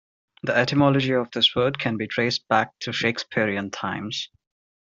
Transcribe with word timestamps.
The 0.41 0.55
etymology 0.57 1.13
of 1.13 1.29
this 1.29 1.55
word 1.55 1.77
can 1.77 1.95
be 1.97 2.07
traced 2.07 2.47
back 2.47 2.71
to 2.79 2.91
Shakespearean 2.91 3.69
times. 3.69 4.29